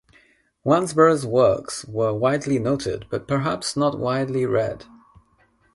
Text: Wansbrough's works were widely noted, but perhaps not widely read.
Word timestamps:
Wansbrough's 0.65 1.27
works 1.27 1.85
were 1.85 2.11
widely 2.11 2.57
noted, 2.57 3.05
but 3.11 3.27
perhaps 3.27 3.77
not 3.77 3.99
widely 3.99 4.47
read. 4.47 4.85